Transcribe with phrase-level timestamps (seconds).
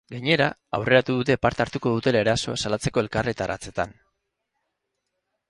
[0.11, 0.45] Gainera,
[0.77, 3.95] aurreratu dute parte hartuko dutela erasoa salatzeko elkarretaratzeetan.